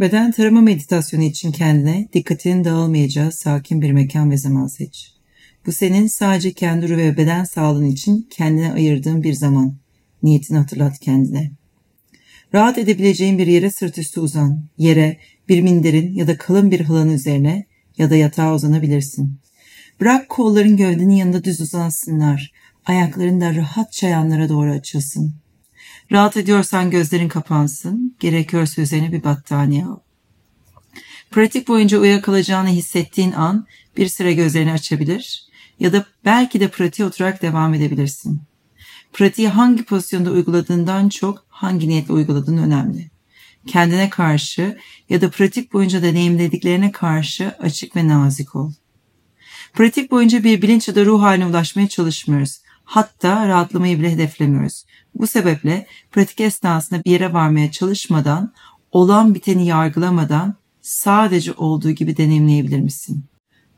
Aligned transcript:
Beden 0.00 0.32
tarama 0.32 0.60
meditasyonu 0.60 1.22
için 1.22 1.52
kendine 1.52 2.08
dikkatinin 2.12 2.64
dağılmayacağı 2.64 3.32
sakin 3.32 3.82
bir 3.82 3.92
mekan 3.92 4.30
ve 4.30 4.36
zaman 4.36 4.66
seç. 4.66 5.12
Bu 5.66 5.72
senin 5.72 6.06
sadece 6.06 6.52
kendi 6.52 6.88
ruh 6.88 6.96
ve 6.96 7.16
beden 7.16 7.44
sağlığın 7.44 7.86
için 7.86 8.28
kendine 8.30 8.72
ayırdığın 8.72 9.22
bir 9.22 9.32
zaman. 9.32 9.76
Niyetini 10.22 10.58
hatırlat 10.58 10.98
kendine. 10.98 11.50
Rahat 12.54 12.78
edebileceğin 12.78 13.38
bir 13.38 13.46
yere 13.46 13.70
sırt 13.70 13.98
üstü 13.98 14.20
uzan. 14.20 14.64
Yere, 14.78 15.18
bir 15.48 15.60
minderin 15.60 16.14
ya 16.14 16.26
da 16.26 16.38
kalın 16.38 16.70
bir 16.70 16.80
halanın 16.80 17.12
üzerine 17.12 17.66
ya 17.98 18.10
da 18.10 18.16
yatağa 18.16 18.54
uzanabilirsin. 18.54 19.38
Bırak 20.00 20.28
kolların 20.28 20.76
gövdenin 20.76 21.14
yanında 21.14 21.44
düz 21.44 21.60
uzansınlar. 21.60 22.52
Ayakların 22.86 23.40
da 23.40 23.54
rahatça 23.54 24.08
yanlara 24.08 24.48
doğru 24.48 24.70
açılsın. 24.70 25.34
Rahat 26.14 26.36
ediyorsan 26.36 26.90
gözlerin 26.90 27.28
kapansın. 27.28 28.16
Gerekiyorsa 28.20 28.82
üzerine 28.82 29.12
bir 29.12 29.24
battaniye 29.24 29.84
al. 29.84 29.98
Pratik 31.30 31.68
boyunca 31.68 31.98
uyuyakalacağını 31.98 32.68
hissettiğin 32.68 33.32
an 33.32 33.66
bir 33.96 34.08
süre 34.08 34.34
gözlerini 34.34 34.72
açabilir 34.72 35.44
ya 35.80 35.92
da 35.92 36.06
belki 36.24 36.60
de 36.60 36.68
pratiğe 36.68 37.08
oturarak 37.08 37.42
devam 37.42 37.74
edebilirsin. 37.74 38.42
Pratiği 39.12 39.48
hangi 39.48 39.84
pozisyonda 39.84 40.30
uyguladığından 40.30 41.08
çok 41.08 41.46
hangi 41.48 41.88
niyetle 41.88 42.14
uyguladığın 42.14 42.58
önemli. 42.58 43.10
Kendine 43.66 44.10
karşı 44.10 44.78
ya 45.08 45.20
da 45.20 45.30
pratik 45.30 45.72
boyunca 45.72 46.02
deneyimlediklerine 46.02 46.92
karşı 46.92 47.48
açık 47.58 47.96
ve 47.96 48.08
nazik 48.08 48.56
ol. 48.56 48.72
Pratik 49.72 50.10
boyunca 50.10 50.44
bir 50.44 50.62
bilinç 50.62 50.88
ya 50.88 50.94
da 50.94 51.04
ruh 51.04 51.22
haline 51.22 51.46
ulaşmaya 51.46 51.88
çalışmıyoruz. 51.88 52.63
Hatta 52.84 53.48
rahatlamayı 53.48 53.98
bile 53.98 54.12
hedeflemiyoruz. 54.12 54.84
Bu 55.14 55.26
sebeple 55.26 55.86
pratik 56.12 56.40
esnasında 56.40 57.04
bir 57.04 57.10
yere 57.10 57.32
varmaya 57.32 57.70
çalışmadan, 57.70 58.52
olan 58.92 59.34
biteni 59.34 59.66
yargılamadan 59.66 60.54
sadece 60.82 61.52
olduğu 61.52 61.90
gibi 61.90 62.16
deneyimleyebilir 62.16 62.80
misin? 62.80 63.24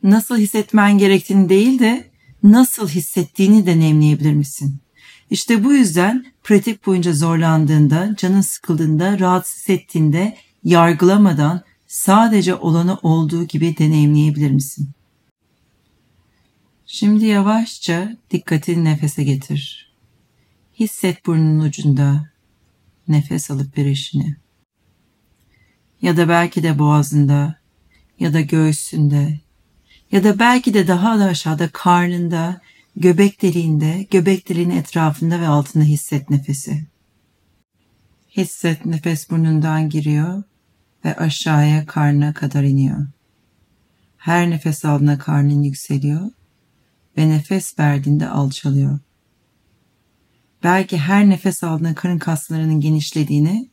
Nasıl 0.03 0.37
hissetmen 0.37 0.99
gerektiğini 0.99 1.49
değil 1.49 1.79
de 1.79 2.11
nasıl 2.43 2.89
hissettiğini 2.89 3.67
deneyimleyebilir 3.67 4.33
misin? 4.33 4.81
İşte 5.31 5.65
bu 5.65 5.73
yüzden 5.73 6.27
pratik 6.45 6.87
boyunca 6.87 7.13
zorlandığında, 7.13 8.15
canın 8.17 8.41
sıkıldığında, 8.41 9.19
rahatsız 9.19 9.57
hissettiğinde 9.57 10.37
yargılamadan 10.65 11.63
sadece 11.87 12.55
olanı 12.55 12.99
olduğu 13.03 13.45
gibi 13.45 13.79
deneyimleyebilir 13.79 14.51
misin? 14.51 14.91
Şimdi 16.89 17.25
yavaşça 17.25 18.17
dikkatini 18.31 18.85
nefese 18.85 19.25
getir. 19.25 19.93
Hisset 20.79 21.27
burnunun 21.27 21.65
ucunda 21.65 22.31
nefes 23.09 23.51
alıp 23.51 23.79
verişini. 23.79 24.37
Ya 26.03 26.17
da 26.17 26.29
belki 26.29 26.63
de 26.63 26.79
boğazında 26.79 27.59
ya 28.21 28.33
da 28.33 28.41
göğsünde 28.41 29.41
ya 30.13 30.25
da 30.25 30.39
belki 30.39 30.75
de 30.75 30.89
daha 30.89 31.19
da 31.19 31.25
aşağıda 31.25 31.69
karnında, 31.69 32.61
göbek 32.97 33.43
deliğinde, 33.43 34.07
göbek 34.11 34.49
deliğinin 34.49 34.77
etrafında 34.77 35.41
ve 35.41 35.49
altında 35.49 35.85
hisset 35.85 36.31
nefesi. 36.31 36.87
Hisset 38.37 38.87
nefes 38.87 39.31
burnundan 39.31 39.89
giriyor 39.89 40.43
ve 41.05 41.17
aşağıya 41.17 41.87
karnına 41.87 42.35
kadar 42.35 42.63
iniyor. 42.63 43.07
Her 44.17 44.51
nefes 44.51 44.85
aldığında 44.85 45.19
karnın 45.19 45.63
yükseliyor 45.63 46.31
ve 47.19 47.29
nefes 47.29 47.79
verdiğinde 47.79 48.29
alçalıyor. 48.29 48.99
Belki 50.63 50.99
her 50.99 51.31
nefes 51.31 51.65
aldığında 51.65 51.95
karın 51.95 52.19
kaslarının 52.19 52.81
genişlediğini 52.81 53.71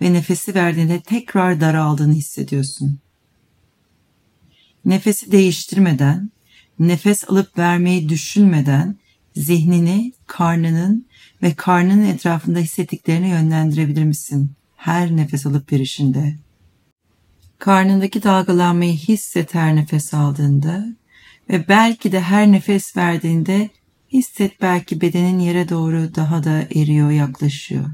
ve 0.00 0.12
nefesi 0.12 0.54
verdiğinde 0.54 1.00
tekrar 1.00 1.60
daraldığını 1.60 2.12
hissediyorsun. 2.14 2.98
Nefesi 4.84 5.32
değiştirmeden, 5.32 6.30
nefes 6.78 7.30
alıp 7.30 7.58
vermeyi 7.58 8.08
düşünmeden 8.08 8.96
zihnini 9.36 10.12
karnının 10.26 11.06
ve 11.42 11.54
karnının 11.54 12.04
etrafında 12.04 12.58
hissettiklerine 12.58 13.28
yönlendirebilir 13.28 14.04
misin? 14.04 14.52
Her 14.76 15.16
nefes 15.16 15.46
alıp 15.46 15.72
verişinde. 15.72 16.36
Karnındaki 17.58 18.22
dalgalanmayı 18.22 18.92
hisset 18.92 19.54
her 19.54 19.76
nefes 19.76 20.14
aldığında 20.14 20.86
ve 21.50 21.68
belki 21.68 22.12
de 22.12 22.20
her 22.20 22.52
nefes 22.52 22.96
verdiğinde 22.96 23.70
hisset 24.12 24.60
belki 24.60 25.00
bedenin 25.00 25.38
yere 25.38 25.68
doğru 25.68 26.14
daha 26.14 26.44
da 26.44 26.62
eriyor, 26.74 27.10
yaklaşıyor. 27.10 27.90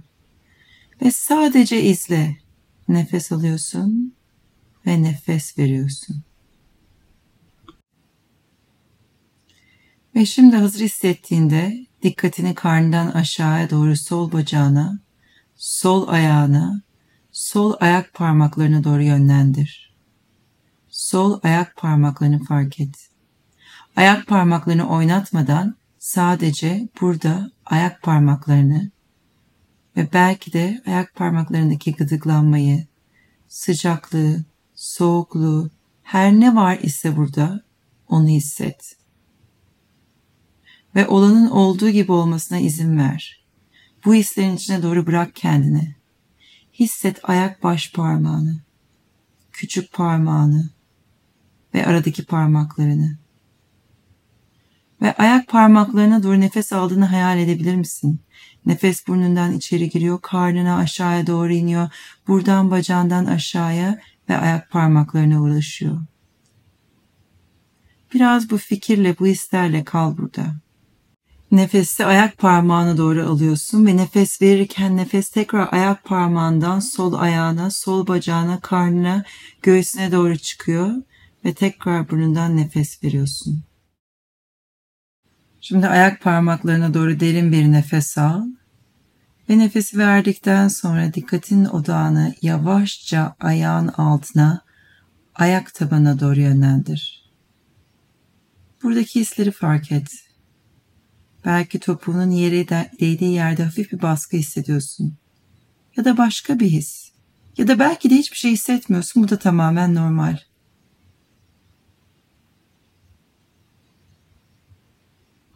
Ve 1.03 1.11
sadece 1.11 1.83
izle. 1.83 2.37
Nefes 2.89 3.33
alıyorsun 3.33 4.15
ve 4.87 5.03
nefes 5.03 5.59
veriyorsun. 5.59 6.23
Ve 10.15 10.27
şimdi 10.27 10.57
hazır 10.57 10.81
hissettiğinde 10.81 11.87
dikkatini 12.03 12.55
karnından 12.55 13.11
aşağıya 13.11 13.71
doğru 13.71 13.97
sol 13.97 14.33
bacağına, 14.33 15.01
sol 15.57 16.09
ayağına, 16.09 16.83
sol 17.33 17.75
ayak 17.81 18.15
parmaklarına 18.15 18.85
doğru 18.85 19.03
yönlendir. 19.03 19.95
Sol 20.89 21.41
ayak 21.43 21.77
parmaklarını 21.77 22.45
fark 22.45 22.81
et. 22.81 23.12
Ayak 23.97 24.27
parmaklarını 24.27 24.89
oynatmadan 24.89 25.77
sadece 25.99 26.89
burada 27.01 27.51
ayak 27.65 28.03
parmaklarını 28.03 28.91
ve 29.97 30.09
belki 30.13 30.53
de 30.53 30.83
ayak 30.87 31.15
parmaklarındaki 31.15 31.93
gıdıklanmayı, 31.93 32.87
sıcaklığı, 33.49 34.45
soğukluğu, 34.75 35.71
her 36.03 36.33
ne 36.33 36.55
var 36.55 36.79
ise 36.83 37.17
burada 37.17 37.65
onu 38.09 38.29
hisset. 38.29 38.97
Ve 40.95 41.09
olanın 41.09 41.51
olduğu 41.51 41.91
gibi 41.91 42.13
olmasına 42.13 42.59
izin 42.59 42.99
ver. 42.99 43.45
Bu 44.05 44.15
hislerin 44.15 44.57
içine 44.57 44.83
doğru 44.83 45.07
bırak 45.07 45.37
kendini. 45.37 45.97
Hisset 46.75 47.21
ayak 47.23 47.63
baş 47.63 47.93
parmağını, 47.93 48.61
küçük 49.53 49.93
parmağını 49.93 50.71
ve 51.75 51.87
aradaki 51.87 52.25
parmaklarını 52.25 53.22
ve 55.03 55.15
ayak 55.15 55.49
parmaklarına 55.49 56.23
doğru 56.23 56.41
nefes 56.41 56.73
aldığını 56.73 57.05
hayal 57.05 57.39
edebilir 57.39 57.77
misin? 57.77 58.21
Nefes 58.67 59.07
burnundan 59.09 59.53
içeri 59.53 59.91
giriyor, 59.91 60.21
karnına 60.23 60.77
aşağıya 60.77 61.27
doğru 61.27 61.53
iniyor, 61.53 61.89
buradan 62.29 62.71
bacağından 62.71 63.27
aşağıya 63.27 63.99
ve 64.29 64.37
ayak 64.37 64.71
parmaklarına 64.71 65.43
ulaşıyor. 65.43 65.99
Biraz 68.15 68.51
bu 68.51 68.59
fikirle, 68.59 69.19
bu 69.19 69.27
hislerle 69.27 69.85
kal 69.85 70.17
burada. 70.19 70.55
Nefesi 71.53 72.05
ayak 72.07 72.39
parmağına 72.39 72.97
doğru 72.97 73.27
alıyorsun 73.27 73.87
ve 73.87 73.97
nefes 73.97 74.43
verirken 74.43 74.97
nefes 74.97 75.31
tekrar 75.31 75.69
ayak 75.73 76.05
parmağından 76.05 76.81
sol 76.81 77.13
ayağına, 77.13 77.71
sol 77.71 78.07
bacağına, 78.07 78.61
karnına, 78.61 79.25
göğsüne 79.63 80.13
doğru 80.13 80.39
çıkıyor 80.39 80.91
ve 81.45 81.55
tekrar 81.55 82.11
burnundan 82.11 82.57
nefes 82.57 83.05
veriyorsun. 83.05 83.65
Şimdi 85.65 85.89
ayak 85.89 86.21
parmaklarına 86.21 86.95
doğru 86.95 87.21
derin 87.21 87.53
bir 87.53 87.73
nefes 87.73 88.19
al. 88.19 88.47
Ve 89.49 89.59
nefesi 89.59 89.99
verdikten 89.99 90.69
sonra 90.69 91.15
dikkatin 91.15 91.65
odağını 91.65 92.35
yavaşça 92.43 93.37
ayağın 93.41 93.89
altına, 93.89 94.65
ayak 95.35 95.75
tabana 95.75 96.21
doğru 96.21 96.41
yönlendir. 96.41 97.31
Buradaki 98.83 99.21
hisleri 99.21 99.51
fark 99.51 99.93
et. 99.93 100.09
Belki 101.45 101.79
topuğunun 101.81 102.31
yere 102.31 102.69
değdiği 103.01 103.33
yerde 103.33 103.65
hafif 103.65 103.93
bir 103.93 104.03
baskı 104.03 104.37
hissediyorsun. 104.37 105.17
Ya 105.97 106.05
da 106.05 106.17
başka 106.17 106.61
bir 106.61 106.71
his. 106.71 107.13
Ya 107.59 107.69
da 107.69 107.79
belki 107.79 108.11
de 108.11 108.15
hiçbir 108.15 108.37
şey 108.37 108.53
hissetmiyorsun. 108.53 109.23
Bu 109.23 109.29
da 109.29 109.39
tamamen 109.39 109.95
normal. 109.95 110.39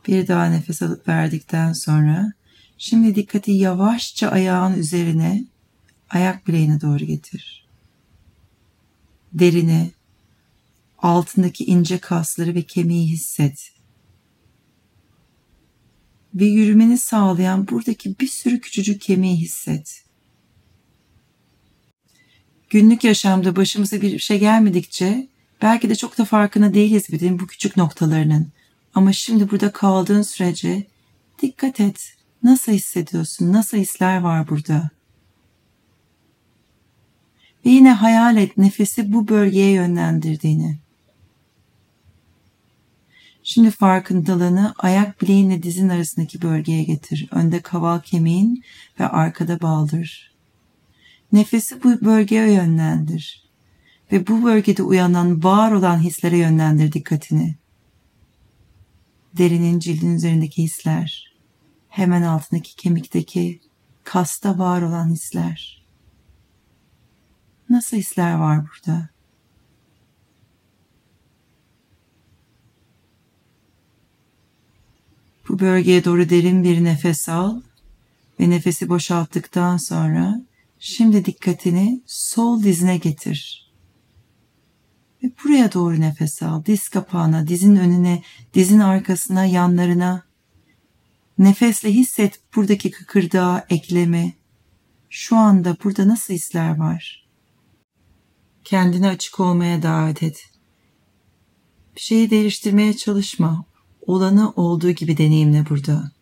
Bir 0.06 0.28
daha 0.28 0.46
nefes 0.46 0.82
alıp 0.82 1.08
verdikten 1.08 1.72
sonra 1.72 2.32
şimdi 2.78 3.14
dikkati 3.14 3.52
yavaşça 3.52 4.28
ayağın 4.28 4.78
üzerine 4.78 5.44
ayak 6.10 6.46
bileğine 6.46 6.80
doğru 6.80 7.04
getir. 7.04 7.66
Derini, 9.32 9.90
altındaki 10.98 11.64
ince 11.64 11.98
kasları 11.98 12.54
ve 12.54 12.62
kemiği 12.62 13.08
hisset. 13.08 13.72
Ve 16.34 16.44
yürümeni 16.44 16.98
sağlayan 16.98 17.68
buradaki 17.68 18.18
bir 18.18 18.28
sürü 18.28 18.60
küçücük 18.60 19.00
kemiği 19.00 19.36
hisset. 19.36 20.04
Günlük 22.70 23.04
yaşamda 23.04 23.56
başımıza 23.56 24.00
bir 24.00 24.18
şey 24.18 24.38
gelmedikçe 24.38 25.28
belki 25.62 25.90
de 25.90 25.94
çok 25.94 26.18
da 26.18 26.24
farkına 26.24 26.74
değiliz 26.74 27.12
bedenin 27.12 27.38
bu 27.38 27.46
küçük 27.46 27.76
noktalarının. 27.76 28.52
Ama 28.96 29.12
şimdi 29.12 29.50
burada 29.50 29.72
kaldığın 29.72 30.22
sürece 30.22 30.86
dikkat 31.42 31.80
et. 31.80 32.16
Nasıl 32.42 32.72
hissediyorsun? 32.72 33.52
Nasıl 33.52 33.76
hisler 33.76 34.20
var 34.20 34.48
burada? 34.48 34.90
Ve 37.66 37.70
yine 37.70 37.92
hayal 37.92 38.36
et 38.36 38.58
nefesi 38.58 39.12
bu 39.12 39.28
bölgeye 39.28 39.70
yönlendirdiğini. 39.72 40.78
Şimdi 43.42 43.70
farkındalığını 43.70 44.74
ayak 44.78 45.22
bileğinle 45.22 45.62
dizin 45.62 45.88
arasındaki 45.88 46.42
bölgeye 46.42 46.82
getir. 46.82 47.28
Önde 47.30 47.60
kaval 47.60 48.00
kemiğin 48.00 48.64
ve 49.00 49.08
arkada 49.08 49.60
baldır. 49.60 50.34
Nefesi 51.32 51.82
bu 51.82 52.00
bölgeye 52.00 52.52
yönlendir. 52.52 53.48
Ve 54.12 54.26
bu 54.26 54.44
bölgede 54.44 54.82
uyanan 54.82 55.44
var 55.44 55.72
olan 55.72 55.98
hislere 55.98 56.38
yönlendir 56.38 56.92
dikkatini. 56.92 57.56
Derinin 59.38 59.78
cildin 59.78 60.16
üzerindeki 60.16 60.62
hisler, 60.62 61.34
hemen 61.88 62.22
altındaki 62.22 62.76
kemikteki 62.76 63.60
kasta 64.04 64.58
var 64.58 64.82
olan 64.82 65.10
hisler. 65.10 65.86
Nasıl 67.70 67.96
hisler 67.96 68.34
var 68.34 68.64
burada? 68.66 69.08
Bu 75.48 75.58
bölgeye 75.58 76.04
doğru 76.04 76.30
derin 76.30 76.64
bir 76.64 76.84
nefes 76.84 77.28
al 77.28 77.60
ve 78.40 78.50
nefesi 78.50 78.88
boşalttıktan 78.88 79.76
sonra 79.76 80.40
şimdi 80.78 81.24
dikkatini 81.24 82.02
sol 82.06 82.62
dizine 82.62 82.96
getir. 82.96 83.65
Ve 85.26 85.30
buraya 85.44 85.72
doğru 85.72 86.00
nefes 86.00 86.42
al. 86.42 86.64
Diz 86.64 86.88
kapağına, 86.88 87.48
dizin 87.48 87.76
önüne, 87.76 88.22
dizin 88.54 88.78
arkasına, 88.78 89.44
yanlarına. 89.44 90.22
Nefesle 91.38 91.92
hisset 91.92 92.40
buradaki 92.56 92.90
kıkırdağı, 92.90 93.64
eklemi. 93.70 94.34
Şu 95.10 95.36
anda 95.36 95.76
burada 95.84 96.08
nasıl 96.08 96.34
hisler 96.34 96.76
var? 96.76 97.28
Kendini 98.64 99.08
açık 99.08 99.40
olmaya 99.40 99.82
davet 99.82 100.22
et. 100.22 100.50
Bir 101.96 102.00
şeyi 102.00 102.30
değiştirmeye 102.30 102.96
çalışma 102.96 103.64
olanı 104.00 104.50
olduğu 104.50 104.90
gibi 104.90 105.18
deneyimle 105.18 105.68
burada. 105.68 106.12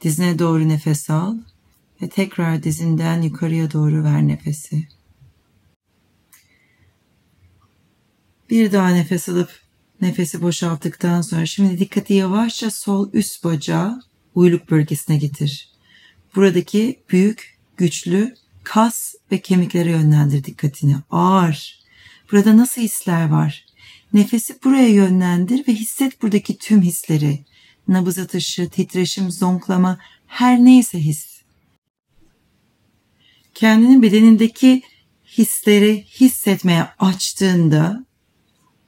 Dizine 0.00 0.38
doğru 0.38 0.68
nefes 0.68 1.10
al 1.10 1.36
ve 2.02 2.08
tekrar 2.08 2.62
dizinden 2.62 3.22
yukarıya 3.22 3.72
doğru 3.72 4.04
ver 4.04 4.28
nefesi. 4.28 4.88
Bir 8.50 8.72
daha 8.72 8.88
nefes 8.88 9.28
alıp 9.28 9.60
nefesi 10.00 10.42
boşalttıktan 10.42 11.20
sonra 11.20 11.46
şimdi 11.46 11.78
dikkati 11.78 12.14
yavaşça 12.14 12.70
sol 12.70 13.10
üst 13.12 13.44
bacağı 13.44 14.02
uyluk 14.34 14.70
bölgesine 14.70 15.16
getir. 15.16 15.68
Buradaki 16.34 17.02
büyük, 17.10 17.58
güçlü 17.76 18.34
kas 18.64 19.14
ve 19.32 19.40
kemiklere 19.40 19.90
yönlendir 19.90 20.44
dikkatini. 20.44 20.96
Ağır. 21.10 21.78
Burada 22.32 22.56
nasıl 22.56 22.82
hisler 22.82 23.28
var? 23.28 23.66
Nefesi 24.12 24.56
buraya 24.64 24.88
yönlendir 24.88 25.68
ve 25.68 25.72
hisset 25.72 26.22
buradaki 26.22 26.58
tüm 26.58 26.82
hisleri. 26.82 27.44
Nabız 27.88 28.18
atışı, 28.18 28.68
titreşim, 28.68 29.30
zonklama, 29.30 29.98
her 30.26 30.64
neyse 30.64 30.98
his. 30.98 31.42
Kendini 33.54 34.02
bedenindeki 34.02 34.82
hisleri 35.38 36.04
hissetmeye 36.20 36.88
açtığında 36.98 38.07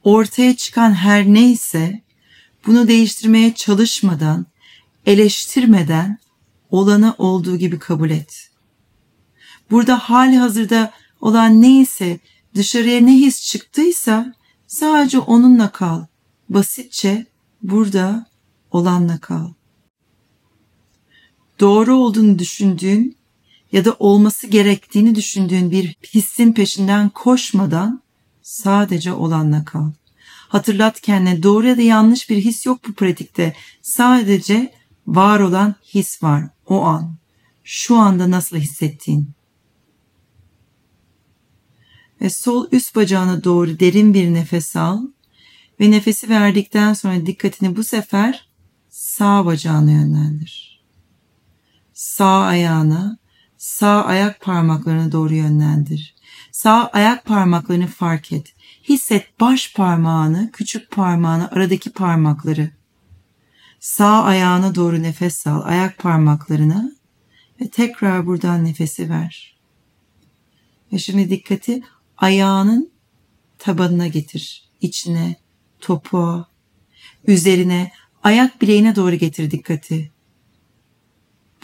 ortaya 0.03 0.55
çıkan 0.55 0.93
her 0.93 1.25
neyse 1.25 2.01
bunu 2.65 2.87
değiştirmeye 2.87 3.53
çalışmadan, 3.53 4.45
eleştirmeden 5.05 6.17
olanı 6.69 7.15
olduğu 7.17 7.57
gibi 7.57 7.79
kabul 7.79 8.09
et. 8.09 8.49
Burada 9.71 9.97
hali 9.97 10.37
hazırda 10.37 10.91
olan 11.21 11.61
neyse 11.61 12.19
dışarıya 12.55 13.01
ne 13.01 13.13
his 13.13 13.41
çıktıysa 13.47 14.33
Sadece 14.71 15.19
onunla 15.19 15.71
kal. 15.71 16.05
Basitçe 16.49 17.25
burada 17.63 18.25
olanla 18.71 19.17
kal. 19.17 19.53
Doğru 21.59 21.95
olduğunu 21.95 22.39
düşündüğün 22.39 23.17
ya 23.71 23.85
da 23.85 23.95
olması 23.99 24.47
gerektiğini 24.47 25.15
düşündüğün 25.15 25.71
bir 25.71 25.95
hissin 26.13 26.53
peşinden 26.53 27.09
koşmadan 27.09 28.01
sadece 28.41 29.13
olanla 29.13 29.65
kal. 29.65 29.91
Hatırlat 30.47 31.01
kendine 31.01 31.43
doğru 31.43 31.67
ya 31.67 31.77
da 31.77 31.81
yanlış 31.81 32.29
bir 32.29 32.37
his 32.37 32.65
yok 32.65 32.79
bu 32.87 32.93
pratikte. 32.93 33.55
Sadece 33.81 34.73
var 35.07 35.39
olan 35.39 35.75
his 35.93 36.23
var 36.23 36.43
o 36.65 36.81
an. 36.81 37.15
Şu 37.63 37.95
anda 37.95 38.31
nasıl 38.31 38.57
hissettiğin 38.57 39.33
ve 42.21 42.29
sol 42.29 42.67
üst 42.71 42.95
bacağına 42.95 43.43
doğru 43.43 43.79
derin 43.79 44.13
bir 44.13 44.33
nefes 44.33 44.75
al 44.75 45.01
ve 45.79 45.91
nefesi 45.91 46.29
verdikten 46.29 46.93
sonra 46.93 47.25
dikkatini 47.25 47.75
bu 47.75 47.83
sefer 47.83 48.47
sağ 48.89 49.45
bacağına 49.45 49.91
yönlendir. 49.91 50.83
Sağ 51.93 52.39
ayağına, 52.39 53.17
sağ 53.57 54.03
ayak 54.05 54.41
parmaklarına 54.41 55.11
doğru 55.11 55.33
yönlendir. 55.33 56.15
Sağ 56.51 56.87
ayak 56.93 57.25
parmaklarını 57.25 57.87
fark 57.87 58.31
et. 58.31 58.53
Hisset 58.89 59.39
baş 59.39 59.73
parmağını, 59.73 60.49
küçük 60.53 60.91
parmağını, 60.91 61.51
aradaki 61.51 61.89
parmakları. 61.89 62.71
Sağ 63.79 64.23
ayağına 64.23 64.75
doğru 64.75 65.03
nefes 65.03 65.47
al, 65.47 65.61
ayak 65.65 65.97
parmaklarına 65.97 66.91
ve 67.61 67.69
tekrar 67.69 68.25
buradan 68.25 68.65
nefesi 68.65 69.09
ver. 69.09 69.57
Ve 70.93 70.99
şimdi 70.99 71.29
dikkati 71.29 71.83
ayağının 72.17 72.91
tabanına 73.57 74.07
getir. 74.07 74.71
içine, 74.81 75.35
topuğa, 75.79 76.47
üzerine, 77.27 77.91
ayak 78.23 78.61
bileğine 78.61 78.95
doğru 78.95 79.15
getir 79.15 79.51
dikkati. 79.51 80.11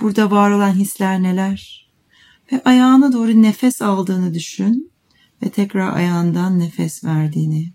Burada 0.01 0.31
var 0.31 0.51
olan 0.51 0.73
hisler 0.73 1.23
neler? 1.23 1.86
Ve 2.51 2.61
ayağına 2.65 3.13
doğru 3.13 3.41
nefes 3.41 3.81
aldığını 3.81 4.33
düşün 4.33 4.91
ve 5.43 5.49
tekrar 5.49 5.95
ayağından 5.95 6.59
nefes 6.59 7.03
verdiğini. 7.03 7.73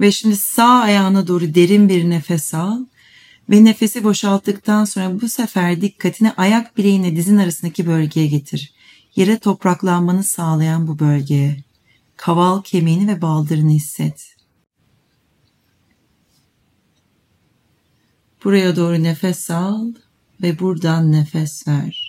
Ve 0.00 0.12
şimdi 0.12 0.36
sağ 0.36 0.80
ayağına 0.80 1.26
doğru 1.26 1.54
derin 1.54 1.88
bir 1.88 2.10
nefes 2.10 2.54
al 2.54 2.86
ve 3.50 3.64
nefesi 3.64 4.04
boşalttıktan 4.04 4.84
sonra 4.84 5.20
bu 5.20 5.28
sefer 5.28 5.80
dikkatini 5.80 6.32
ayak 6.32 6.76
bileğinle 6.76 7.16
dizin 7.16 7.36
arasındaki 7.36 7.86
bölgeye 7.86 8.26
getir 8.26 8.74
yere 9.16 9.38
topraklanmanı 9.38 10.24
sağlayan 10.24 10.86
bu 10.86 10.98
bölgeye. 10.98 11.64
Kaval 12.16 12.62
kemiğini 12.62 13.08
ve 13.08 13.22
baldırını 13.22 13.70
hisset. 13.70 14.36
Buraya 18.44 18.76
doğru 18.76 19.02
nefes 19.02 19.50
al 19.50 19.92
ve 20.42 20.58
buradan 20.58 21.12
nefes 21.12 21.68
ver. 21.68 22.03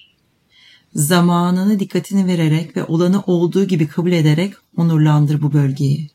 Zamanını 0.95 1.79
dikkatini 1.79 2.27
vererek 2.27 2.77
ve 2.77 2.83
olanı 2.83 3.21
olduğu 3.21 3.65
gibi 3.65 3.87
kabul 3.87 4.11
ederek 4.11 4.53
onurlandır 4.77 5.41
bu 5.41 5.53
bölgeyi. 5.53 6.09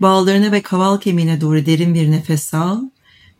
Ballarına 0.00 0.52
ve 0.52 0.62
kaval 0.62 1.00
kemiğine 1.00 1.40
doğru 1.40 1.66
derin 1.66 1.94
bir 1.94 2.10
nefes 2.10 2.54
al 2.54 2.82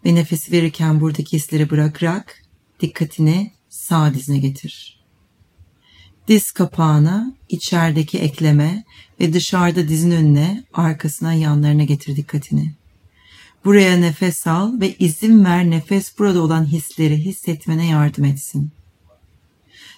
ve 0.04 0.14
nefesi 0.14 0.52
verirken 0.52 1.00
buradaki 1.00 1.36
hisleri 1.36 1.70
bırakarak 1.70 2.42
dikkatini 2.80 3.52
sağ 3.68 4.14
dizine 4.14 4.38
getir. 4.38 5.02
Diz 6.28 6.52
kapağına, 6.52 7.36
içerideki 7.48 8.18
ekleme 8.18 8.84
ve 9.20 9.32
dışarıda 9.32 9.88
dizin 9.88 10.10
önüne, 10.10 10.64
arkasına, 10.72 11.34
yanlarına 11.34 11.84
getir 11.84 12.16
dikkatini. 12.16 12.81
Buraya 13.64 13.96
nefes 13.96 14.46
al 14.46 14.80
ve 14.80 14.94
izin 14.94 15.44
ver 15.44 15.70
nefes 15.70 16.18
burada 16.18 16.40
olan 16.40 16.64
hisleri 16.64 17.16
hissetmene 17.16 17.86
yardım 17.86 18.24
etsin. 18.24 18.70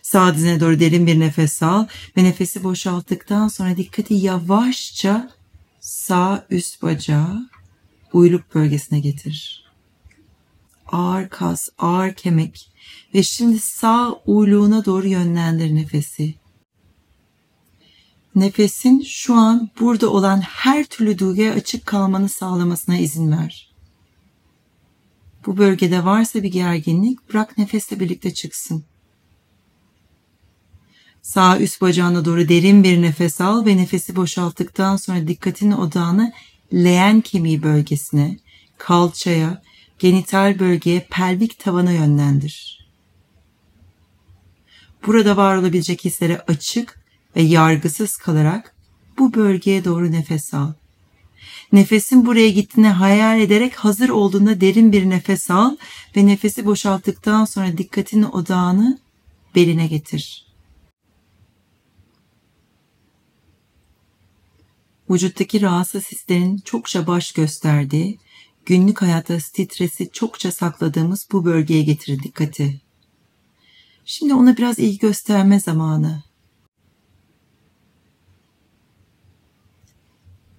Sağ 0.03 0.35
dizine 0.35 0.61
doğru 0.61 0.81
derin 0.81 1.07
bir 1.07 1.21
nefes 1.21 1.63
al 1.63 1.87
ve 2.17 2.25
nefesi 2.25 2.65
boşalttıktan 2.65 3.49
sonra 3.49 3.77
dikkati 3.77 4.15
yavaşça 4.15 5.31
sağ 5.81 6.47
üst 6.51 6.83
bacağı 6.83 7.49
uyluk 8.13 8.55
bölgesine 8.55 9.01
getir 9.01 9.65
ağır 10.95 11.29
kas, 11.29 11.69
ağır 11.79 12.15
kemik 12.15 12.71
ve 13.15 13.23
şimdi 13.23 13.59
sağ 13.59 14.13
uyluğuna 14.27 14.85
doğru 14.85 15.07
yönlendir 15.07 15.75
nefesi. 15.75 16.35
Nefesin 18.35 19.03
şu 19.03 19.35
an 19.35 19.71
burada 19.81 20.11
olan 20.11 20.41
her 20.41 20.85
türlü 20.85 21.19
duyguya 21.19 21.53
açık 21.53 21.87
kalmanı 21.87 22.29
sağlamasına 22.29 22.97
izin 22.97 23.33
ver. 23.33 23.75
Bu 25.47 25.57
bölgede 25.57 26.05
varsa 26.05 26.43
bir 26.43 26.49
gerginlik 26.49 27.29
bırak 27.29 27.59
nefesle 27.59 28.01
birlikte 28.01 28.35
çıksın. 28.35 28.85
Sağ 31.23 31.59
üst 31.59 31.81
bacağına 31.81 32.25
doğru 32.25 32.49
derin 32.49 32.85
bir 32.85 33.03
nefes 33.03 33.41
al 33.41 33.67
ve 33.67 33.77
nefesi 33.77 34.17
boşalttıktan 34.17 34.97
sonra 34.97 35.29
dikkatini 35.29 35.77
odağını 35.77 36.33
leğen 36.73 37.21
kemiği 37.21 37.63
bölgesine, 37.63 38.39
kalçaya 38.79 39.63
genital 39.99 40.59
bölgeye 40.59 41.07
pelvik 41.11 41.59
tavana 41.59 41.93
yönlendir. 41.93 42.87
burada 45.07 45.37
var 45.37 45.57
olabilecek 45.57 46.05
hislere 46.05 46.41
açık 46.41 47.04
ve 47.37 47.43
yargısız 47.43 48.17
kalarak 48.17 48.75
bu 49.19 49.35
bölgeye 49.35 49.85
doğru 49.85 50.13
nefes 50.13 50.55
al. 50.55 50.73
Nefesin 51.73 52.27
buraya 52.27 52.51
gittiğini 52.51 52.89
hayal 52.89 53.41
ederek 53.41 53.77
hazır 53.77 54.09
olduğunda 54.09 54.61
derin 54.61 54.93
bir 54.93 55.11
nefes 55.11 55.51
al 55.51 55.77
ve 56.17 56.27
nefesi 56.27 56.67
boşalttıktan 56.67 57.45
sonra 57.45 57.79
dikkatin 57.79 58.23
odağını 58.23 58.99
beline 59.55 59.87
getir. 59.87 60.47
Vücuttaki 65.11 65.63
rahatsız 65.63 66.13
hislerin 66.13 66.59
çokça 66.59 67.07
baş 67.07 67.33
gösterdiği, 67.33 68.19
günlük 68.67 69.03
hayatta 69.03 69.41
stresi 69.41 70.11
çokça 70.13 70.53
sakladığımız 70.53 71.29
bu 71.33 71.45
bölgeye 71.45 71.83
getir 71.83 72.23
dikkati. 72.23 72.81
Şimdi 74.05 74.35
ona 74.35 74.57
biraz 74.57 74.79
ilgi 74.79 74.99
gösterme 74.99 75.61
zamanı. 75.61 76.23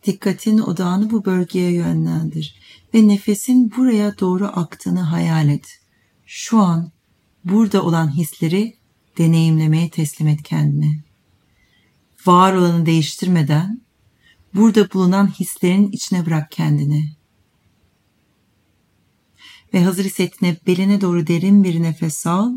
Dikkatin 0.06 0.58
odağını 0.58 1.12
bu 1.12 1.26
bölgeye 1.26 1.72
yönlendir 1.72 2.56
ve 2.94 3.08
nefesin 3.08 3.72
buraya 3.78 4.20
doğru 4.20 4.46
aktığını 4.46 5.00
hayal 5.00 5.50
et. 5.50 5.80
Şu 6.26 6.60
an 6.60 6.92
burada 7.44 7.84
olan 7.84 8.18
hisleri 8.18 8.78
deneyimlemeye 9.18 9.90
teslim 9.90 10.28
et 10.28 10.44
kendini. 10.44 11.04
Var 12.26 12.54
olanı 12.54 12.86
değiştirmeden 12.86 13.82
burada 14.54 14.94
bulunan 14.94 15.28
hislerin 15.28 15.92
içine 15.92 16.26
bırak 16.26 16.52
kendini. 16.52 17.16
Ve 19.74 19.84
hazır 19.84 20.06
hissettiğine 20.06 20.58
beline 20.68 21.02
doğru 21.02 21.28
derin 21.28 21.64
bir 21.64 21.84
nefes 21.84 22.28
al 22.28 22.52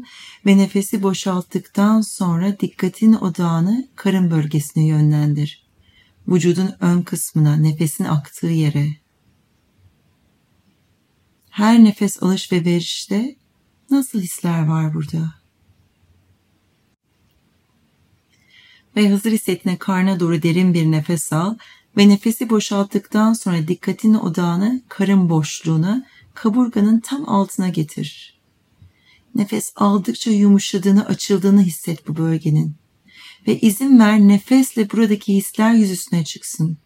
ve 0.47 0.59
nefesi 0.59 1.03
boşalttıktan 1.03 2.01
sonra 2.01 2.61
dikkatin 2.61 3.13
odağını 3.13 3.89
karın 3.97 4.31
bölgesine 4.31 4.87
yönlendir 4.87 5.68
vücudun 6.29 6.75
ön 6.81 7.03
kısmına, 7.03 7.57
nefesin 7.57 8.05
aktığı 8.05 8.47
yere. 8.47 8.89
Her 11.51 11.85
nefes 11.85 12.23
alış 12.23 12.53
ve 12.53 12.65
verişte 12.65 13.37
nasıl 13.91 14.21
hisler 14.21 14.67
var 14.67 14.95
burada? 14.95 15.35
Ve 18.97 19.11
hazır 19.11 19.33
hissettiğine 19.33 19.79
karna 19.79 20.21
doğru 20.21 20.43
derin 20.43 20.75
bir 20.75 20.91
nefes 20.91 21.33
al 21.33 21.57
ve 21.97 22.09
nefesi 22.09 22.51
boşalttıktan 22.51 23.33
sonra 23.33 23.69
dikkatin 23.69 24.15
odağını 24.15 24.83
karın 24.89 25.31
boşluğuna, 25.31 26.07
kaburganın 26.35 27.01
tam 27.01 27.29
altına 27.29 27.69
getir. 27.69 28.41
Nefes 29.35 29.73
aldıkça 29.77 30.31
yumuşadığını, 30.31 31.07
açıldığını 31.07 31.63
hisset 31.63 32.09
bu 32.09 32.17
bölgenin 32.17 32.77
ve 33.49 33.61
izin 33.61 33.99
ver 33.99 34.21
nefesle 34.21 34.91
buradaki 34.91 35.35
hisler 35.35 35.73
yüzüstüne 35.73 36.25
çıksın. 36.25 36.79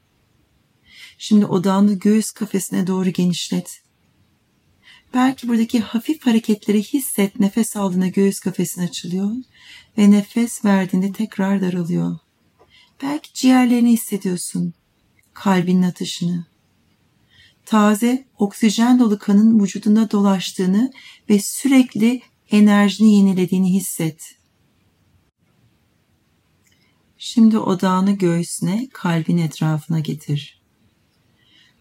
Şimdi 1.19 1.47
odağını 1.47 1.99
göğüs 1.99 2.31
kafesine 2.31 2.87
doğru 2.87 3.11
genişlet. 3.11 3.83
Belki 5.14 5.49
buradaki 5.49 5.81
hafif 5.81 6.26
hareketleri 6.26 6.83
hisset 6.83 7.40
nefes 7.40 7.76
aldığında 7.76 8.07
göğüs 8.07 8.40
kafesin 8.40 8.83
açılıyor 8.83 9.31
ve 9.99 10.11
nefes 10.11 10.64
verdiğinde 10.64 11.12
tekrar 11.12 11.61
daralıyor. 11.61 12.19
Belki 13.02 13.35
ciğerlerini 13.35 13.92
hissediyorsun, 13.92 14.75
kalbinin 15.35 15.83
atışını. 15.83 16.47
Taze, 17.66 18.25
oksijen 18.38 18.99
dolu 18.99 19.19
kanın 19.19 19.62
vücudunda 19.62 20.11
dolaştığını 20.11 20.92
ve 21.31 21.38
sürekli 21.38 22.23
enerjini 22.50 23.14
yenilediğini 23.14 23.75
hisset. 23.75 24.41
Şimdi 27.24 27.58
odağını 27.58 28.12
göğsüne, 28.12 28.88
kalbin 28.92 29.38
etrafına 29.38 30.00
getir. 30.00 30.62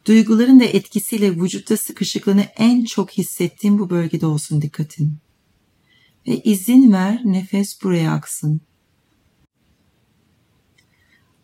Duyguların 0.06 0.60
da 0.60 0.64
etkisiyle 0.64 1.36
vücutta 1.36 1.78
sıkışıklığını 1.78 2.42
en 2.42 2.86
çok 2.86 3.12
hissettiğin 3.12 3.80
bu 3.80 3.90
bölgede 3.90 4.26
olsun 4.26 4.62
dikkatin. 4.62 5.18
Ve 6.28 6.42
izin 6.42 6.94
ver 6.94 7.22
nefes 7.24 7.84
buraya 7.84 8.14
aksın. 8.14 8.62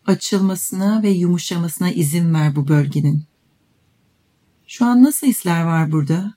Açılmasına 0.05 1.03
ve 1.03 1.09
yumuşamasına 1.09 1.91
izin 1.91 2.33
ver 2.33 2.55
bu 2.55 2.67
bölgenin. 2.67 3.23
Şu 4.67 4.85
an 4.85 5.03
nasıl 5.03 5.27
hisler 5.27 5.63
var 5.63 5.91
burada? 5.91 6.33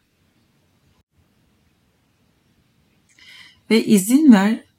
Ve 3.71 3.85
izin 3.85 4.33
ver 4.33 4.70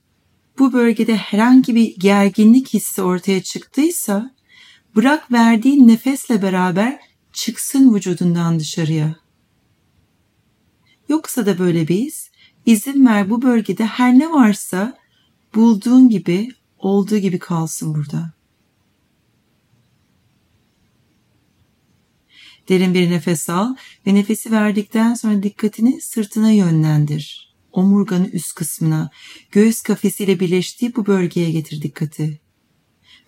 bu 0.62 0.74
bölgede 0.74 1.16
herhangi 1.16 1.76
bir 1.76 1.96
gerginlik 1.96 2.74
hissi 2.74 3.02
ortaya 3.02 3.44
çıktıysa 3.44 4.36
bırak 4.96 5.32
verdiğin 5.32 5.88
nefesle 5.88 6.42
beraber 6.42 7.00
çıksın 7.34 7.96
vücudundan 7.96 8.60
dışarıya. 8.60 9.16
Yoksa 11.10 11.46
da 11.46 11.60
böyle 11.60 11.88
biz 11.88 12.32
izin 12.66 13.06
ver 13.06 13.30
bu 13.30 13.42
bölgede 13.42 13.86
her 13.86 14.20
ne 14.20 14.32
varsa 14.32 14.98
bulduğun 15.56 16.10
gibi 16.10 16.50
olduğu 16.78 17.18
gibi 17.18 17.40
kalsın 17.40 17.96
burada. 17.96 18.34
Derin 22.70 22.94
bir 22.94 23.12
nefes 23.12 23.50
al 23.50 23.76
ve 24.08 24.16
nefesi 24.16 24.52
verdikten 24.52 25.14
sonra 25.14 25.44
dikkatini 25.44 26.02
sırtına 26.02 26.52
yönlendir 26.52 27.51
omurganın 27.72 28.30
üst 28.30 28.56
kısmına, 28.56 29.10
göğüs 29.52 29.82
kafesiyle 29.82 30.40
birleştiği 30.40 30.96
bu 30.96 31.06
bölgeye 31.06 31.52
getir 31.52 31.82
dikkati. 31.82 32.40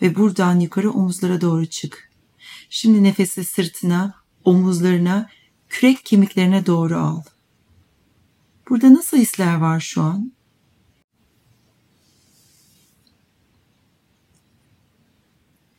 Ve 0.01 0.15
buradan 0.15 0.59
yukarı 0.59 0.91
omuzlara 0.91 1.41
doğru 1.41 1.65
çık. 1.65 2.11
Şimdi 2.69 3.03
nefesi 3.03 3.43
sırtına, 3.43 4.15
omuzlarına, 4.43 5.29
kürek 5.69 6.05
kemiklerine 6.05 6.65
doğru 6.65 6.97
al. 6.97 7.21
Burada 8.69 8.93
nasıl 8.93 9.17
hisler 9.17 9.55
var 9.55 9.79
şu 9.79 10.01
an? 10.01 10.33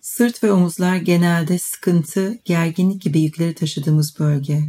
Sırt 0.01 0.45
ve 0.45 0.53
omuzlar 0.53 0.97
genelde 0.97 1.59
sıkıntı, 1.59 2.39
gerginlik 2.45 3.03
gibi 3.03 3.21
yükleri 3.21 3.55
taşıdığımız 3.55 4.19
bölge. 4.19 4.69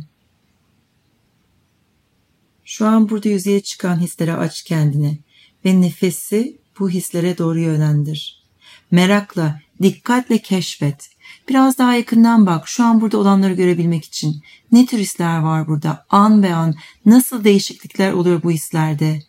Şu 2.65 2.88
an 2.88 3.10
burada 3.10 3.29
yüzeye 3.29 3.60
çıkan 3.60 4.00
hislere 4.00 4.34
aç 4.34 4.63
kendini 4.63 5.19
ve 5.65 5.81
nefesi 5.81 6.57
bu 6.79 6.89
hislere 6.89 7.38
doğru 7.38 7.60
yönlendir. 7.60 8.43
Merakla, 8.91 9.62
dikkatle 9.81 10.38
keşfet. 10.38 11.10
Biraz 11.50 11.77
daha 11.77 11.95
yakından 11.95 12.45
bak 12.45 12.67
şu 12.67 12.84
an 12.84 13.01
burada 13.01 13.17
olanları 13.17 13.53
görebilmek 13.53 14.05
için. 14.05 14.43
Ne 14.72 14.86
tür 14.86 14.98
hisler 14.98 15.39
var 15.39 15.67
burada? 15.67 16.05
An 16.10 16.43
be 16.43 16.53
an 16.53 16.75
nasıl 17.05 17.43
değişiklikler 17.43 18.12
oluyor 18.13 18.43
bu 18.43 18.51
hislerde? 18.51 19.24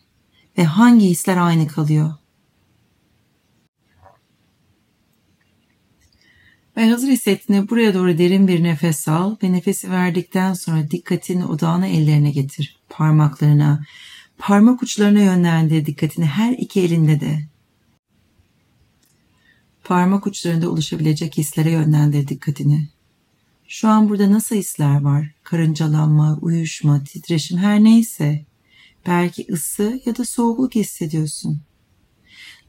Ve 0.57 0.63
hangi 0.63 1.05
hisler 1.05 1.37
aynı 1.37 1.67
kalıyor? 1.67 2.13
Ve 6.77 6.89
hazır 6.89 7.07
hissettiğinde 7.07 7.69
buraya 7.69 7.93
doğru 7.93 8.17
derin 8.17 8.47
bir 8.47 8.63
nefes 8.63 9.07
al 9.07 9.35
ve 9.43 9.51
nefesi 9.51 9.91
verdikten 9.91 10.53
sonra 10.53 10.91
dikkatini 10.91 11.45
odağına 11.45 11.87
ellerine 11.87 12.31
getir. 12.31 12.77
Parmaklarına, 12.89 13.85
parmak 14.37 14.83
uçlarına 14.83 15.19
yönlendir 15.19 15.85
dikkatini 15.85 16.25
her 16.25 16.53
iki 16.53 16.81
elinde 16.81 17.19
de. 17.19 17.47
Parmak 19.83 20.27
uçlarında 20.27 20.69
oluşabilecek 20.69 21.37
hislere 21.37 21.71
yönlendir 21.71 22.27
dikkatini. 22.27 22.87
Şu 23.67 23.87
an 23.87 24.09
burada 24.09 24.31
nasıl 24.31 24.55
hisler 24.55 25.01
var? 25.01 25.31
Karıncalanma, 25.43 26.37
uyuşma, 26.41 27.03
titreşim 27.03 27.57
her 27.57 27.83
neyse. 27.83 28.45
Belki 29.07 29.45
ısı 29.51 30.01
ya 30.05 30.17
da 30.17 30.25
soğukluk 30.25 30.75
hissediyorsun. 30.75 31.61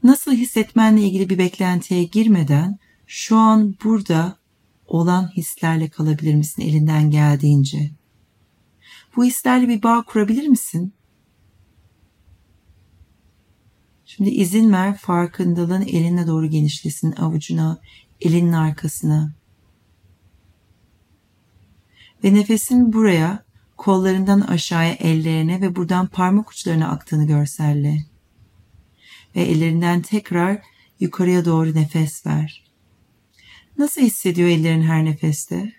Nasıl 0.03 0.33
hissetmenle 0.33 1.01
ilgili 1.01 1.29
bir 1.29 1.37
beklentiye 1.37 2.03
girmeden 2.03 2.79
şu 3.11 3.37
an 3.37 3.75
burada 3.83 4.37
olan 4.87 5.31
hislerle 5.37 5.89
kalabilir 5.89 6.35
misin 6.35 6.61
elinden 6.61 7.11
geldiğince? 7.11 7.91
Bu 9.15 9.25
hislerle 9.25 9.67
bir 9.67 9.83
bağ 9.83 10.03
kurabilir 10.03 10.47
misin? 10.47 10.93
Şimdi 14.05 14.29
izin 14.29 14.73
ver 14.73 14.97
farkındalığın 14.97 15.81
eline 15.81 16.27
doğru 16.27 16.49
genişlesin 16.49 17.11
avucuna, 17.11 17.79
elinin 18.21 18.53
arkasına. 18.53 19.33
Ve 22.23 22.33
nefesin 22.33 22.93
buraya, 22.93 23.43
kollarından 23.77 24.41
aşağıya 24.41 24.93
ellerine 24.93 25.61
ve 25.61 25.75
buradan 25.75 26.07
parmak 26.07 26.51
uçlarına 26.51 26.87
aktığını 26.89 27.27
görselle. 27.27 28.05
Ve 29.35 29.41
ellerinden 29.41 30.01
tekrar 30.01 30.61
yukarıya 30.99 31.45
doğru 31.45 31.75
nefes 31.75 32.25
ver. 32.25 32.68
Nasıl 33.79 34.01
hissediyor 34.01 34.49
ellerin 34.49 34.81
her 34.81 35.05
nefeste? 35.05 35.73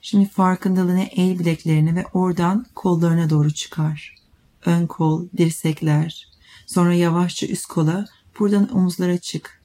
Şimdi 0.00 0.28
farkındalığını 0.28 1.02
el 1.02 1.38
bileklerine 1.38 1.94
ve 1.94 2.06
oradan 2.12 2.66
kollarına 2.74 3.30
doğru 3.30 3.50
çıkar. 3.50 4.14
Ön 4.66 4.86
kol, 4.86 5.28
dirsekler, 5.36 6.30
Sonra 6.66 6.94
yavaşça 6.94 7.46
üst 7.46 7.66
kola, 7.66 8.04
buradan 8.38 8.76
omuzlara 8.76 9.18
çık. 9.18 9.62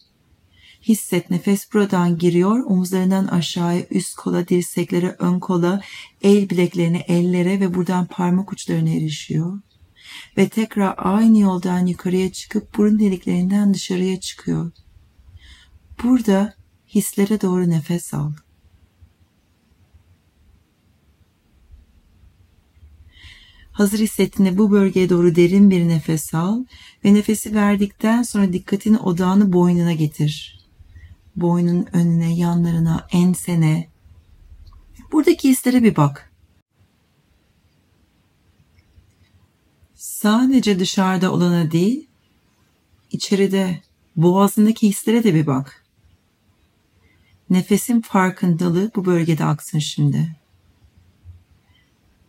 Hisset 0.82 1.29
nefes 1.29 1.74
buradan 1.74 2.17
giriyor, 2.17 2.60
omuzlarından 2.60 3.27
aşağıya, 3.27 3.86
üst 3.91 4.15
kola, 4.15 4.48
dirseklere, 4.48 5.15
ön 5.20 5.39
kola, 5.39 5.82
el 6.22 6.50
bileklerine, 6.50 7.00
ellere 7.00 7.60
ve 7.60 7.74
buradan 7.74 8.05
parmak 8.05 8.53
uçlarına 8.53 8.89
erişiyor. 8.89 9.60
Ve 10.38 10.50
tekrar 10.50 10.96
aynı 10.98 11.39
yoldan 11.39 11.86
yukarıya 11.86 12.32
çıkıp 12.32 12.77
burun 12.77 13.00
deliklerinden 13.00 13.74
dışarıya 13.74 14.20
çıkıyor. 14.20 14.72
Burada 16.03 16.55
hislere 16.96 17.42
doğru 17.42 17.70
nefes 17.70 18.14
al. 18.14 18.32
Hazır 23.72 24.00
hissettiğinde 24.00 24.58
bu 24.58 24.72
bölgeye 24.72 25.10
doğru 25.10 25.36
derin 25.36 25.70
bir 25.70 25.88
nefes 25.88 26.34
al 26.34 26.64
ve 27.06 27.14
nefesi 27.14 27.56
verdikten 27.56 28.24
sonra 28.24 28.54
dikkatini 28.54 28.98
odağını 28.98 29.54
boynuna 29.54 29.94
getir. 29.94 30.60
Boynun 31.36 31.88
önüne, 31.94 32.36
yanlarına, 32.36 33.08
ensene. 33.12 33.90
Buradaki 35.12 35.50
hislere 35.50 35.84
bir 35.84 35.96
bak. 35.96 36.32
Sadece 39.96 40.80
dışarıda 40.80 41.32
olana 41.32 41.72
değil, 41.72 42.08
içeride, 43.12 43.82
boğazındaki 44.16 44.90
hislere 44.90 45.24
de 45.24 45.34
bir 45.34 45.48
bak. 45.48 45.85
Nefesin 47.50 48.02
farkındalığı 48.02 48.92
bu 48.96 49.06
bölgede 49.06 49.46
aksın 49.46 49.80
şimdi. 49.80 50.36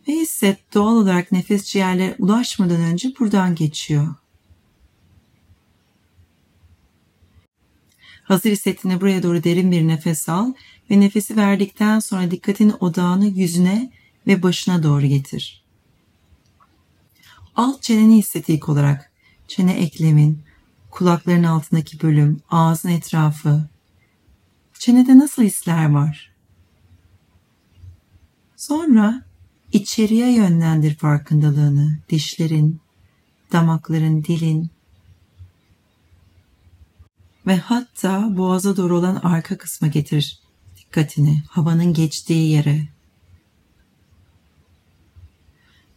Ve 0.08 0.12
hisset 0.12 0.74
doğal 0.74 0.96
olarak 0.96 1.32
nefes 1.32 1.64
ciğerlere 1.64 2.16
ulaşmadan 2.18 2.80
önce 2.80 3.12
buradan 3.18 3.54
geçiyor. 3.54 4.14
Hazır 8.24 8.50
hissettiğinde 8.50 9.00
buraya 9.00 9.22
doğru 9.22 9.44
derin 9.44 9.70
bir 9.70 9.88
nefes 9.88 10.28
al 10.28 10.52
ve 10.90 11.00
nefesi 11.00 11.36
verdikten 11.36 11.98
sonra 11.98 12.30
dikkatini 12.30 12.74
odağını 12.74 13.26
yüzüne 13.26 13.92
ve 14.26 14.42
başına 14.42 14.82
doğru 14.82 15.06
getir. 15.06 15.64
Alt 17.56 17.82
çeneni 17.82 18.16
hisset 18.18 18.48
ilk 18.48 18.68
olarak. 18.68 19.12
Çene 19.48 19.72
eklemin, 19.72 20.42
kulakların 20.90 21.42
altındaki 21.42 22.00
bölüm, 22.00 22.40
ağzın 22.50 22.88
etrafı. 22.88 23.68
Çenede 24.78 25.18
nasıl 25.18 25.42
hisler 25.42 25.90
var? 25.90 26.32
Sonra 28.56 29.22
içeriye 29.72 30.32
yönlendir 30.32 30.94
farkındalığını, 30.94 31.98
dişlerin, 32.08 32.80
damakların, 33.52 34.24
dilin 34.24 34.70
ve 37.46 37.56
hatta 37.56 38.36
boğaza 38.36 38.76
doğru 38.76 38.98
olan 38.98 39.16
arka 39.16 39.58
kısma 39.58 39.88
getir 39.88 40.40
dikkatini, 40.76 41.42
havanın 41.48 41.92
geçtiği 41.92 42.50
yere. 42.50 42.88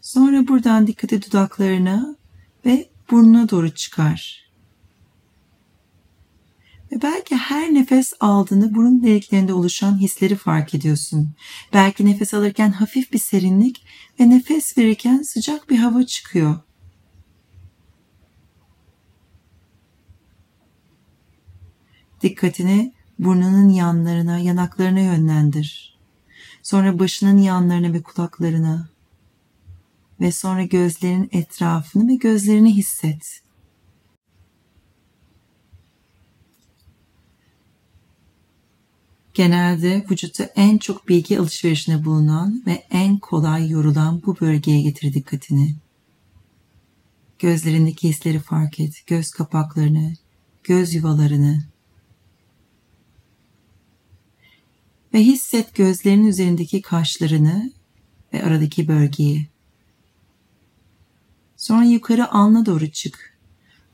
Sonra 0.02 0.48
buradan 0.48 0.88
dikkati 0.88 1.22
dudaklarına 1.22 2.16
ve 2.66 2.90
burnuna 3.12 3.50
doğru 3.50 3.70
çıkar. 3.70 4.49
Ve 6.92 7.02
belki 7.02 7.36
her 7.36 7.74
nefes 7.74 8.14
aldığında 8.20 8.76
burun 8.76 9.04
deliklerinde 9.04 9.54
oluşan 9.54 9.98
hisleri 9.98 10.36
fark 10.36 10.76
ediyorsun. 10.76 11.32
Belki 11.74 12.06
nefes 12.06 12.34
alırken 12.34 12.72
hafif 12.72 13.14
bir 13.14 13.20
serinlik 13.20 13.86
ve 14.20 14.30
nefes 14.30 14.78
verirken 14.78 15.22
sıcak 15.22 15.70
bir 15.70 15.78
hava 15.78 16.04
çıkıyor. 16.04 16.60
Dikkatini 22.22 22.94
burnunun 23.20 23.70
yanlarına, 23.70 24.40
yanaklarına 24.40 25.00
yönlendir. 25.00 26.00
Sonra 26.64 27.00
başının 27.00 27.38
yanlarına 27.38 27.94
ve 27.94 28.02
kulaklarına 28.02 28.90
ve 30.22 30.32
sonra 30.32 30.64
gözlerin 30.64 31.30
etrafını 31.32 32.08
ve 32.08 32.16
gözlerini 32.16 32.76
hisset. 32.76 33.49
Genelde 39.34 40.06
vücutta 40.12 40.44
en 40.44 40.78
çok 40.78 41.08
bilgi 41.08 41.40
alışverişine 41.40 42.06
bulunan 42.06 42.64
ve 42.66 42.86
en 42.92 43.18
kolay 43.18 43.70
yorulan 43.70 44.22
bu 44.26 44.40
bölgeye 44.40 44.82
getir 44.82 45.14
dikkatini. 45.14 45.76
Gözlerindeki 47.40 48.10
hisleri 48.10 48.40
fark 48.40 48.80
et, 48.80 49.04
göz 49.08 49.32
kapaklarını, 49.32 50.14
göz 50.64 50.94
yuvalarını. 50.94 51.64
Ve 55.14 55.20
hisset 55.20 55.76
gözlerinin 55.76 56.28
üzerindeki 56.28 56.82
kaşlarını 56.82 57.72
ve 58.34 58.44
aradaki 58.44 58.88
bölgeyi. 58.88 59.48
Sonra 61.58 61.86
yukarı 61.86 62.32
alnına 62.32 62.66
doğru 62.66 62.92
çık. 62.92 63.38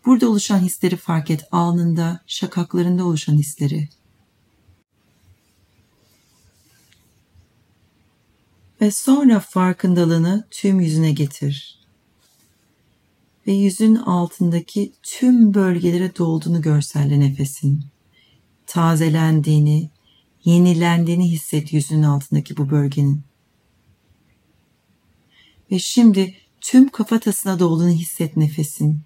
Burada 0.06 0.30
oluşan 0.30 0.60
hisleri 0.60 0.95
fark 0.95 1.32
et. 1.32 1.43
Alnında, 1.52 2.21
şakaklarında 2.28 3.06
oluşan 3.06 3.34
hisleri. 3.34 3.89
Ve 8.86 8.91
sonra 8.91 9.39
farkındalığını 9.39 10.48
tüm 10.52 10.80
yüzüne 10.80 11.12
getir. 11.12 11.80
Ve 13.48 13.52
yüzün 13.52 13.95
altındaki 13.95 14.93
tüm 15.04 15.54
bölgelere 15.54 16.15
dolduğunu 16.15 16.62
görselle 16.62 17.19
nefesin. 17.19 17.86
Tazelendiğini, 18.67 19.89
yenilendiğini 20.43 21.32
hisset 21.32 21.74
yüzünün 21.74 22.04
altındaki 22.04 22.58
bu 22.58 22.69
bölgenin. 22.69 23.21
Ve 25.71 25.80
şimdi 25.80 26.36
tüm 26.62 26.89
kafatasına 26.89 27.60
dolduğunu 27.60 27.91
hisset 27.91 28.38
nefesin. 28.38 29.02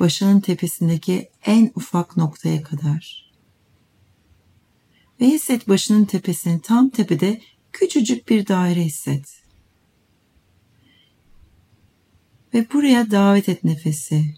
Başının 0.00 0.40
tepesindeki 0.40 1.28
en 1.46 1.72
ufak 1.74 2.16
noktaya 2.16 2.62
kadar. 2.62 3.32
Ve 5.20 5.26
hisset 5.26 5.68
başının 5.68 6.04
tepesini 6.04 6.60
tam 6.60 6.88
tepede 6.88 7.40
küçücük 7.76 8.28
bir 8.28 8.46
daire 8.46 8.84
hisset. 8.84 9.42
Ve 12.54 12.66
buraya 12.72 13.10
davet 13.10 13.48
et 13.48 13.64
nefesi. 13.64 14.34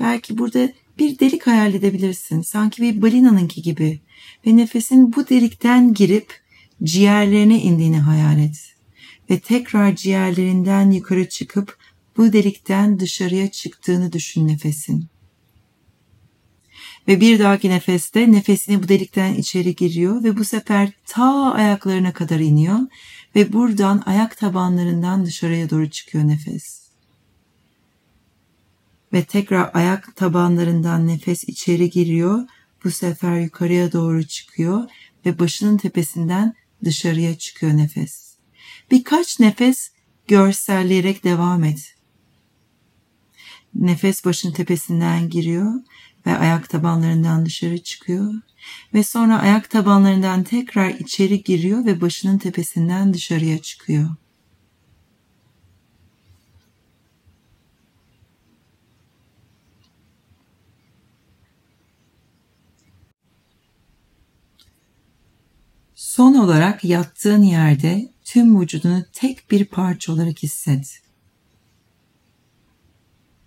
Belki 0.00 0.38
burada 0.38 0.72
bir 0.98 1.18
delik 1.18 1.46
hayal 1.46 1.74
edebilirsin. 1.74 2.40
Sanki 2.40 2.82
bir 2.82 3.02
balinanınki 3.02 3.62
gibi. 3.62 4.00
Ve 4.46 4.56
nefesin 4.56 5.12
bu 5.12 5.28
delikten 5.28 5.94
girip 5.94 6.40
ciğerlerine 6.82 7.62
indiğini 7.62 7.98
hayal 7.98 8.38
et. 8.38 8.74
Ve 9.30 9.40
tekrar 9.40 9.96
ciğerlerinden 9.96 10.90
yukarı 10.90 11.28
çıkıp 11.28 11.78
bu 12.16 12.32
delikten 12.32 13.00
dışarıya 13.00 13.50
çıktığını 13.50 14.12
düşün 14.12 14.48
nefesin. 14.48 15.06
Ve 17.10 17.20
bir 17.20 17.38
dahaki 17.38 17.70
nefeste 17.70 18.32
nefesini 18.32 18.82
bu 18.82 18.88
delikten 18.88 19.34
içeri 19.34 19.74
giriyor 19.74 20.24
ve 20.24 20.36
bu 20.36 20.44
sefer 20.44 20.92
ta 21.06 21.52
ayaklarına 21.52 22.12
kadar 22.12 22.38
iniyor 22.38 22.78
ve 23.36 23.52
buradan 23.52 24.02
ayak 24.06 24.36
tabanlarından 24.36 25.26
dışarıya 25.26 25.70
doğru 25.70 25.90
çıkıyor 25.90 26.28
nefes. 26.28 26.90
Ve 29.12 29.24
tekrar 29.24 29.70
ayak 29.74 30.16
tabanlarından 30.16 31.06
nefes 31.06 31.44
içeri 31.44 31.90
giriyor. 31.90 32.44
Bu 32.84 32.90
sefer 32.90 33.40
yukarıya 33.40 33.92
doğru 33.92 34.26
çıkıyor 34.26 34.90
ve 35.26 35.38
başının 35.38 35.76
tepesinden 35.76 36.54
dışarıya 36.84 37.38
çıkıyor 37.38 37.76
nefes. 37.76 38.36
Birkaç 38.90 39.40
nefes 39.40 39.90
görselleyerek 40.28 41.24
devam 41.24 41.64
et. 41.64 41.94
Nefes 43.74 44.24
başın 44.24 44.52
tepesinden 44.52 45.30
giriyor 45.30 45.72
ve 46.26 46.38
ayak 46.38 46.68
tabanlarından 46.68 47.46
dışarı 47.46 47.82
çıkıyor 47.82 48.34
ve 48.94 49.02
sonra 49.02 49.38
ayak 49.38 49.70
tabanlarından 49.70 50.42
tekrar 50.42 50.90
içeri 50.90 51.42
giriyor 51.42 51.84
ve 51.84 52.00
başının 52.00 52.38
tepesinden 52.38 53.14
dışarıya 53.14 53.58
çıkıyor. 53.58 54.10
Son 65.94 66.34
olarak 66.34 66.84
yattığın 66.84 67.42
yerde 67.42 68.12
tüm 68.24 68.60
vücudunu 68.60 69.04
tek 69.12 69.50
bir 69.50 69.64
parça 69.64 70.12
olarak 70.12 70.42
hisset. 70.42 71.02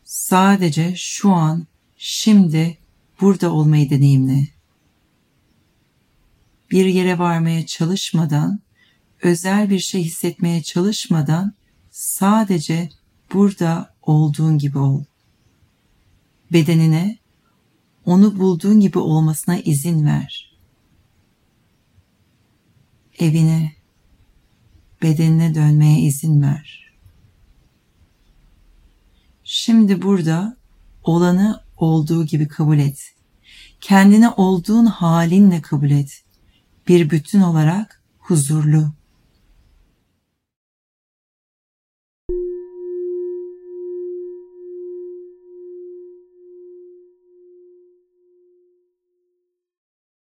Sadece 0.03 0.95
şu 0.95 1.31
an, 1.31 1.67
şimdi, 2.05 2.77
burada 3.21 3.53
olmayı 3.53 3.89
deneyimle. 3.89 4.47
Bir 6.71 6.85
yere 6.85 7.19
varmaya 7.19 7.65
çalışmadan, 7.65 8.59
özel 9.21 9.69
bir 9.69 9.79
şey 9.79 10.03
hissetmeye 10.03 10.63
çalışmadan 10.63 11.53
sadece 11.91 12.89
burada 13.33 13.95
olduğun 14.01 14.57
gibi 14.57 14.77
ol. 14.77 15.03
bedenine 16.51 17.17
onu 18.05 18.39
bulduğun 18.39 18.79
gibi 18.79 18.99
olmasına 18.99 19.57
izin 19.57 20.05
ver. 20.05 20.57
Evine, 23.19 23.73
bedenine 25.01 25.55
dönmeye 25.55 25.99
izin 25.99 26.41
ver. 26.41 26.93
Şimdi 29.43 30.01
burada 30.01 30.57
olanı 31.03 31.62
olduğu 31.77 32.25
gibi 32.25 32.47
kabul 32.47 32.79
et. 32.79 33.13
Kendini 33.81 34.29
olduğun 34.29 34.86
halinle 34.86 35.62
kabul 35.62 35.91
et. 35.91 36.23
Bir 36.88 37.09
bütün 37.09 37.41
olarak 37.41 38.01
huzurlu, 38.19 38.93